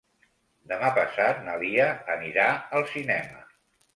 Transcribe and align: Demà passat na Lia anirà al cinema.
Demà 0.71 0.87
passat 0.95 1.43
na 1.49 1.57
Lia 1.65 1.85
anirà 2.15 2.47
al 2.79 2.87
cinema. 2.95 3.45